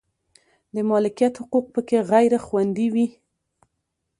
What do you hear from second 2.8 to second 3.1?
و.